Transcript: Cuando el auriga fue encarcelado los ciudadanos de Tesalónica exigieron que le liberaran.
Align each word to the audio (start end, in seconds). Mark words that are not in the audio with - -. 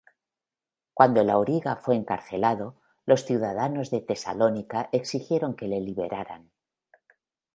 Cuando 0.95 1.21
el 1.21 1.29
auriga 1.29 1.75
fue 1.75 1.95
encarcelado 1.95 2.75
los 3.05 3.23
ciudadanos 3.23 3.91
de 3.91 4.01
Tesalónica 4.01 4.89
exigieron 4.91 5.55
que 5.55 5.67
le 5.67 5.79
liberaran. 5.79 6.49